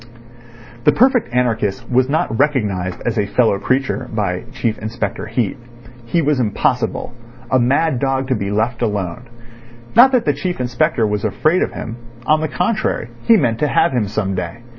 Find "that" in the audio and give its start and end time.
10.13-10.25